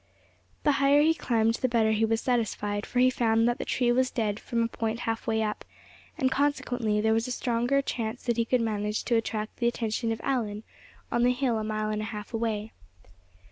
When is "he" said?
1.03-1.13, 1.91-2.05, 2.97-3.11, 8.37-8.43